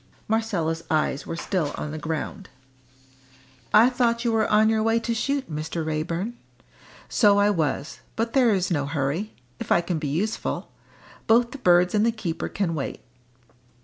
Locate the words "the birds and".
11.51-12.03